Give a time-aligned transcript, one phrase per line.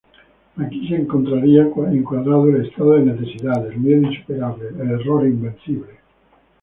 [0.57, 5.91] Aquí se encontraría encuadrado el estado de necesidad, el miedo insuperable, el error invencible.